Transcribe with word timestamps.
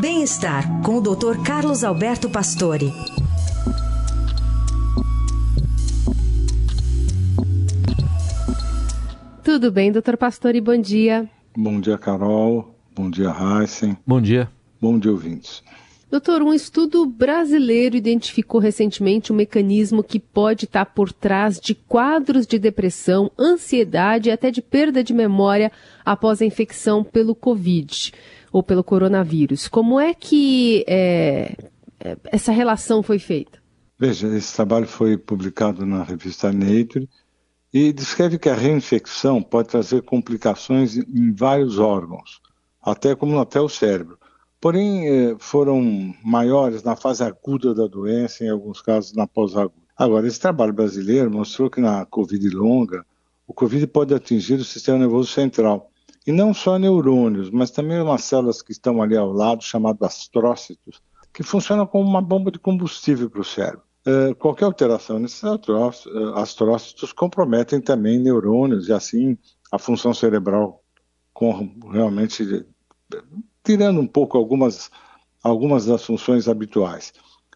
Bem-estar 0.00 0.80
com 0.82 0.98
o 0.98 1.00
Dr. 1.00 1.42
Carlos 1.44 1.82
Alberto 1.82 2.30
Pastore. 2.30 2.92
Tudo 9.42 9.72
bem, 9.72 9.90
doutor 9.90 10.16
Pastore? 10.16 10.60
Bom 10.60 10.80
dia. 10.80 11.28
Bom 11.56 11.80
dia, 11.80 11.98
Carol. 11.98 12.76
Bom 12.94 13.10
dia, 13.10 13.30
Heisen. 13.30 13.96
Bom 14.06 14.20
dia. 14.20 14.48
Bom 14.80 15.00
dia, 15.00 15.10
ouvintes. 15.10 15.64
Doutor, 16.10 16.40
um 16.42 16.54
estudo 16.54 17.04
brasileiro 17.04 17.94
identificou 17.94 18.58
recentemente 18.58 19.30
um 19.30 19.36
mecanismo 19.36 20.02
que 20.02 20.18
pode 20.18 20.64
estar 20.64 20.86
por 20.86 21.12
trás 21.12 21.60
de 21.60 21.74
quadros 21.74 22.46
de 22.46 22.58
depressão, 22.58 23.30
ansiedade 23.38 24.30
e 24.30 24.32
até 24.32 24.50
de 24.50 24.62
perda 24.62 25.04
de 25.04 25.12
memória 25.12 25.70
após 26.02 26.40
a 26.40 26.46
infecção 26.46 27.04
pelo 27.04 27.34
Covid 27.34 28.12
ou 28.50 28.62
pelo 28.62 28.82
coronavírus. 28.82 29.68
Como 29.68 30.00
é 30.00 30.14
que 30.14 30.82
é, 30.88 31.54
essa 32.24 32.52
relação 32.52 33.02
foi 33.02 33.18
feita? 33.18 33.58
Veja, 33.98 34.28
esse 34.28 34.54
trabalho 34.54 34.86
foi 34.86 35.18
publicado 35.18 35.84
na 35.84 36.02
revista 36.02 36.50
Nature 36.50 37.06
e 37.70 37.92
descreve 37.92 38.38
que 38.38 38.48
a 38.48 38.54
reinfecção 38.54 39.42
pode 39.42 39.68
trazer 39.68 40.00
complicações 40.02 40.96
em 40.96 41.32
vários 41.32 41.78
órgãos, 41.78 42.40
até 42.80 43.14
como 43.14 43.38
até 43.38 43.60
o 43.60 43.68
cérebro. 43.68 44.18
Porém, 44.60 45.06
eh, 45.06 45.36
foram 45.38 46.14
maiores 46.24 46.82
na 46.82 46.96
fase 46.96 47.22
aguda 47.22 47.74
da 47.74 47.86
doença, 47.86 48.44
em 48.44 48.50
alguns 48.50 48.82
casos 48.82 49.12
na 49.14 49.26
pós-aguda. 49.26 49.86
Agora, 49.96 50.26
esse 50.26 50.40
trabalho 50.40 50.72
brasileiro 50.72 51.30
mostrou 51.30 51.70
que 51.70 51.80
na 51.80 52.04
Covid 52.06 52.48
longa, 52.50 53.04
o 53.46 53.54
Covid 53.54 53.86
pode 53.86 54.14
atingir 54.14 54.54
o 54.54 54.64
sistema 54.64 54.98
nervoso 54.98 55.30
central. 55.30 55.90
E 56.26 56.32
não 56.32 56.52
só 56.52 56.78
neurônios, 56.78 57.50
mas 57.50 57.70
também 57.70 58.00
umas 58.00 58.22
células 58.24 58.60
que 58.60 58.72
estão 58.72 59.00
ali 59.00 59.16
ao 59.16 59.32
lado, 59.32 59.62
chamadas 59.62 60.02
astrócitos, 60.02 61.00
que 61.32 61.42
funcionam 61.42 61.86
como 61.86 62.08
uma 62.08 62.20
bomba 62.20 62.50
de 62.50 62.58
combustível 62.58 63.30
para 63.30 63.40
o 63.40 63.44
cérebro. 63.44 63.82
Uh, 64.06 64.34
qualquer 64.36 64.64
alteração 64.64 65.18
nesses 65.18 65.42
astrócitos 66.34 67.12
comprometem 67.12 67.80
também 67.80 68.18
neurônios 68.18 68.88
e 68.88 68.92
assim 68.92 69.36
a 69.70 69.78
função 69.78 70.14
cerebral 70.14 70.82
com 71.32 71.74
realmente 71.90 72.64
tirando 73.64 74.00
um 74.00 74.06
pouco 74.06 74.36
algumas, 74.36 74.90
algumas 75.42 75.86
das 75.86 76.04
funções 76.04 76.48
habituais. 76.48 77.12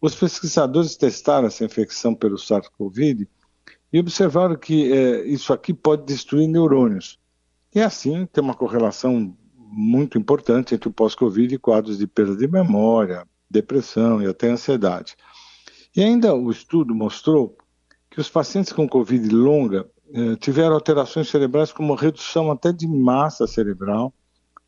Os 0.00 0.14
pesquisadores 0.14 0.96
testaram 0.96 1.46
essa 1.46 1.64
infecção 1.64 2.14
pelo 2.14 2.38
SARS-CoV 2.38 3.26
e 3.92 4.00
observaram 4.00 4.56
que 4.56 4.92
é, 4.92 5.26
isso 5.26 5.52
aqui 5.52 5.72
pode 5.72 6.04
destruir 6.04 6.48
neurônios. 6.48 7.18
E 7.74 7.80
assim 7.80 8.26
tem 8.26 8.42
uma 8.42 8.54
correlação 8.54 9.36
muito 9.54 10.16
importante 10.16 10.74
entre 10.74 10.88
o 10.88 10.92
pós-Covid 10.92 11.54
e 11.54 11.58
quadros 11.58 11.98
de 11.98 12.06
perda 12.06 12.36
de 12.36 12.46
memória, 12.46 13.26
depressão 13.50 14.22
e 14.22 14.26
até 14.26 14.48
ansiedade. 14.48 15.16
E 15.94 16.02
ainda 16.02 16.34
o 16.34 16.50
estudo 16.50 16.94
mostrou 16.94 17.56
que 18.10 18.20
os 18.20 18.28
pacientes 18.28 18.72
com 18.72 18.88
Covid 18.88 19.28
longa 19.28 19.86
eh, 20.12 20.36
tiveram 20.36 20.74
alterações 20.74 21.28
cerebrais 21.28 21.72
como 21.72 21.94
redução 21.94 22.50
até 22.50 22.72
de 22.72 22.86
massa 22.86 23.46
cerebral, 23.46 24.14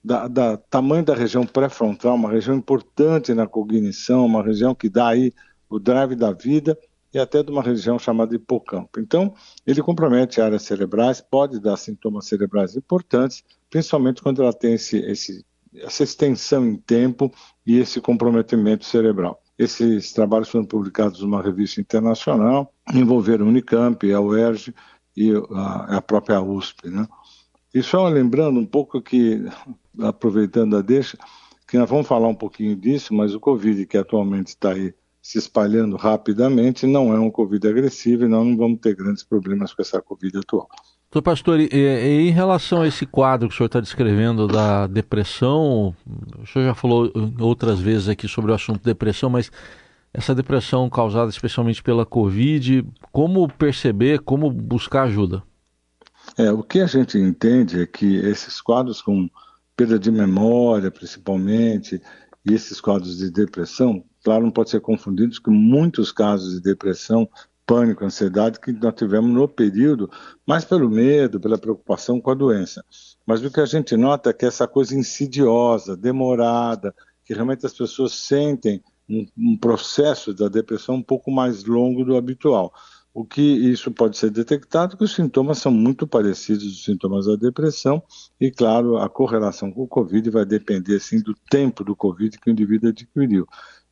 da, 0.08 0.26
da, 0.26 0.56
tamanho 0.56 1.04
da 1.04 1.14
região 1.14 1.44
pré-frontal, 1.44 2.14
uma 2.14 2.30
região 2.30 2.56
importante 2.56 3.34
na 3.34 3.46
cognição, 3.46 4.24
uma 4.24 4.42
região 4.42 4.74
que 4.74 4.88
dá 4.88 5.08
aí 5.08 5.34
o 5.68 5.78
drive 5.78 6.16
da 6.16 6.32
vida 6.32 6.78
e 7.12 7.18
até 7.18 7.42
de 7.42 7.50
uma 7.50 7.62
região 7.62 7.98
chamada 7.98 8.34
hipocampo. 8.34 9.00
Então, 9.00 9.34
ele 9.66 9.82
compromete 9.82 10.40
áreas 10.40 10.62
cerebrais, 10.62 11.20
pode 11.20 11.60
dar 11.60 11.76
sintomas 11.76 12.26
cerebrais 12.26 12.74
importantes, 12.74 13.44
principalmente 13.68 14.22
quando 14.22 14.42
ela 14.42 14.52
tem 14.52 14.74
esse, 14.74 14.96
esse, 14.96 15.44
essa 15.74 16.02
extensão 16.02 16.66
em 16.66 16.76
tempo 16.76 17.30
e 17.66 17.78
esse 17.78 18.00
comprometimento 18.00 18.86
cerebral. 18.86 19.42
Esses 19.58 20.10
trabalhos 20.14 20.48
foram 20.48 20.64
publicados 20.64 21.20
numa 21.20 21.42
revista 21.42 21.82
internacional, 21.82 22.72
envolveram 22.94 23.44
a 23.44 23.48
Unicamp, 23.50 24.10
a 24.10 24.20
UERJ 24.20 24.74
e 25.14 25.32
a, 25.52 25.98
a 25.98 26.00
própria 26.00 26.40
USP. 26.40 26.88
Né? 26.88 27.06
E 27.74 27.82
só 27.82 28.08
lembrando 28.08 28.58
um 28.58 28.66
pouco 28.66 29.02
que, 29.02 29.44
aproveitando 30.00 30.76
a 30.76 30.82
deixa, 30.82 31.18
que 31.66 31.78
nós 31.78 31.88
vamos 31.88 32.06
falar 32.06 32.28
um 32.28 32.34
pouquinho 32.34 32.74
disso, 32.74 33.12
mas 33.12 33.34
o 33.34 33.40
Covid 33.40 33.84
que 33.86 33.98
atualmente 33.98 34.48
está 34.48 34.72
aí 34.72 34.94
se 35.20 35.38
espalhando 35.38 35.96
rapidamente 35.96 36.86
não 36.86 37.12
é 37.12 37.18
um 37.18 37.30
Covid 37.30 37.68
agressivo 37.68 38.24
e 38.24 38.28
nós 38.28 38.46
não 38.46 38.56
vamos 38.56 38.80
ter 38.80 38.94
grandes 38.94 39.22
problemas 39.22 39.74
com 39.74 39.82
essa 39.82 40.00
Covid 40.00 40.38
atual. 40.38 40.68
Doutor 41.10 41.22
Pastor, 41.22 41.60
e, 41.60 41.68
e, 41.72 42.28
em 42.28 42.30
relação 42.30 42.82
a 42.82 42.86
esse 42.86 43.06
quadro 43.06 43.48
que 43.48 43.54
o 43.54 43.56
senhor 43.56 43.66
está 43.66 43.80
descrevendo 43.80 44.46
da 44.46 44.86
depressão, 44.86 45.94
o 46.38 46.46
senhor 46.46 46.66
já 46.66 46.74
falou 46.74 47.10
outras 47.40 47.80
vezes 47.80 48.08
aqui 48.08 48.28
sobre 48.28 48.52
o 48.52 48.54
assunto 48.54 48.82
depressão, 48.84 49.30
mas 49.30 49.50
essa 50.12 50.34
depressão 50.34 50.88
causada 50.88 51.30
especialmente 51.30 51.82
pela 51.82 52.04
Covid, 52.04 52.84
como 53.12 53.48
perceber, 53.48 54.20
como 54.20 54.50
buscar 54.50 55.04
ajuda? 55.04 55.42
É, 56.36 56.52
o 56.52 56.62
que 56.62 56.80
a 56.80 56.86
gente 56.86 57.18
entende 57.18 57.80
é 57.80 57.86
que 57.86 58.16
esses 58.16 58.60
quadros 58.60 59.00
com 59.00 59.28
perda 59.78 59.96
de 59.96 60.10
memória, 60.10 60.90
principalmente, 60.90 62.02
e 62.44 62.52
esses 62.52 62.80
quadros 62.80 63.18
de 63.18 63.30
depressão, 63.30 64.04
claro, 64.24 64.42
não 64.42 64.50
pode 64.50 64.70
ser 64.70 64.80
confundidos 64.80 65.38
com 65.38 65.52
muitos 65.52 66.10
casos 66.10 66.54
de 66.54 66.60
depressão 66.60 67.28
pânico, 67.64 68.04
ansiedade 68.04 68.58
que 68.58 68.72
nós 68.72 68.94
tivemos 68.94 69.30
no 69.30 69.46
período, 69.46 70.10
mais 70.44 70.64
pelo 70.64 70.90
medo, 70.90 71.38
pela 71.38 71.56
preocupação 71.56 72.20
com 72.20 72.32
a 72.32 72.34
doença. 72.34 72.84
Mas 73.24 73.44
o 73.44 73.52
que 73.52 73.60
a 73.60 73.66
gente 73.66 73.96
nota 73.96 74.30
é 74.30 74.32
que 74.32 74.46
essa 74.46 74.66
coisa 74.66 74.98
insidiosa, 74.98 75.96
demorada, 75.96 76.92
que 77.24 77.32
realmente 77.32 77.64
as 77.64 77.74
pessoas 77.74 78.14
sentem 78.14 78.82
um, 79.08 79.26
um 79.38 79.56
processo 79.56 80.34
da 80.34 80.48
depressão 80.48 80.96
um 80.96 81.02
pouco 81.02 81.30
mais 81.30 81.62
longo 81.62 82.04
do 82.04 82.16
habitual. 82.16 82.72
O 83.18 83.24
que 83.24 83.42
isso 83.42 83.90
pode 83.90 84.16
ser 84.16 84.30
detectado 84.30 84.96
que 84.96 85.02
os 85.02 85.12
sintomas 85.12 85.58
são 85.58 85.72
muito 85.72 86.06
parecidos 86.06 86.62
dos 86.62 86.84
sintomas 86.84 87.26
da 87.26 87.34
depressão 87.34 88.00
e, 88.40 88.48
claro, 88.48 88.96
a 88.96 89.08
correlação 89.08 89.72
com 89.72 89.82
o 89.82 89.88
Covid 89.88 90.30
vai 90.30 90.44
depender, 90.44 91.00
sim, 91.00 91.20
do 91.20 91.34
tempo 91.50 91.82
do 91.82 91.96
Covid 91.96 92.38
que 92.38 92.48
o 92.48 92.52
indivíduo 92.52 92.90
adquiriu. 92.90 93.44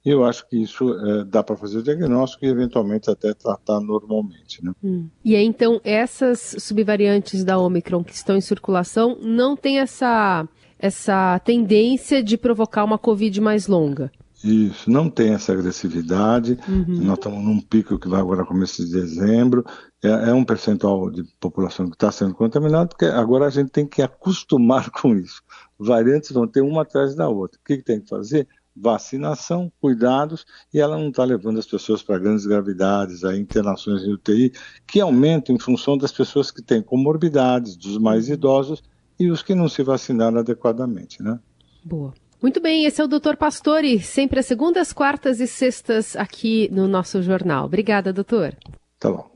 E 0.05 0.11
eu 0.11 0.25
acho 0.25 0.49
que 0.49 0.57
isso 0.57 0.95
é, 0.95 1.25
dá 1.25 1.43
para 1.43 1.57
fazer 1.57 1.79
o 1.79 1.83
diagnóstico 1.83 2.45
e 2.45 2.49
eventualmente 2.49 3.11
até 3.11 3.35
tratar 3.35 3.81
normalmente. 3.81 4.65
Né? 4.65 4.73
Hum. 4.81 5.09
E 5.25 5.35
aí, 5.35 5.45
então, 5.45 5.81
essas 5.83 6.55
subvariantes 6.61 7.43
da 7.43 7.59
Omicron 7.59 8.05
que 8.05 8.15
estão 8.15 8.37
em 8.37 8.41
circulação 8.41 9.19
não 9.21 9.57
tem 9.57 9.81
essa, 9.81 10.49
essa 10.79 11.41
tendência 11.41 12.23
de 12.23 12.39
provocar 12.39 12.85
uma 12.85 12.97
Covid 12.97 13.41
mais 13.41 13.67
longa? 13.67 14.09
Isso, 14.45 14.91
não 14.91 15.09
tem 15.09 15.33
essa 15.33 15.53
agressividade. 15.53 16.59
Uhum. 16.69 17.03
Nós 17.03 17.19
estamos 17.19 17.43
num 17.43 17.61
pico 17.61 17.99
que 17.99 18.09
vai 18.09 18.21
agora 18.21 18.45
começo 18.45 18.85
de 18.85 18.93
dezembro. 18.93 19.65
É, 20.03 20.31
é 20.31 20.35
um 20.35 20.45
percentual 20.45 21.11
de 21.11 21.25
população 21.41 21.89
que 21.89 21.97
está 21.97 22.13
sendo 22.13 22.35
contaminada, 22.35 22.89
porque 22.89 23.07
agora 23.07 23.47
a 23.47 23.51
gente 23.51 23.71
tem 23.71 23.87
que 23.87 24.03
acostumar 24.03 24.91
com 24.93 25.15
isso. 25.17 25.43
Variantes 25.79 26.31
vão 26.33 26.47
ter 26.47 26.61
uma 26.61 26.83
atrás 26.83 27.15
da 27.15 27.29
outra. 27.29 27.59
O 27.59 27.65
que, 27.65 27.79
que 27.79 27.85
tem 27.85 28.01
que 28.01 28.09
fazer? 28.09 28.47
vacinação, 28.79 29.73
cuidados, 29.81 30.45
e 30.73 30.79
ela 30.79 30.99
não 30.99 31.09
está 31.09 31.25
levando 31.25 31.59
as 31.59 31.67
pessoas 31.67 32.03
para 32.03 32.19
grandes 32.19 32.45
gravidades, 32.45 33.25
a 33.25 33.35
internações 33.35 34.03
em 34.03 34.13
UTI, 34.13 34.53
que 34.87 35.01
aumentam 35.01 35.57
em 35.57 35.59
função 35.59 35.97
das 35.97 36.13
pessoas 36.13 36.51
que 36.51 36.63
têm 36.63 36.83
comorbidades, 36.83 37.75
dos 37.75 37.97
mais 37.97 38.29
idosos 38.29 38.83
e 39.19 39.31
os 39.31 39.43
que 39.43 39.55
não 39.55 39.67
se 39.67 39.83
vacinaram 39.83 40.39
adequadamente, 40.39 41.23
né? 41.23 41.41
Boa. 41.83 42.13
Muito 42.41 42.61
bem, 42.61 42.85
esse 42.85 43.01
é 43.01 43.05
o 43.05 43.09
Doutor 43.09 43.37
Pastore, 43.37 44.01
sempre 44.01 44.41
às 44.41 44.47
segundas, 44.47 44.93
quartas 44.93 45.41
e 45.41 45.47
sextas 45.47 46.15
aqui 46.17 46.69
no 46.71 46.87
nosso 46.87 47.23
jornal. 47.23 47.65
Obrigada, 47.65 48.13
doutor. 48.13 48.55
Tá 48.99 49.11
bom. 49.11 49.36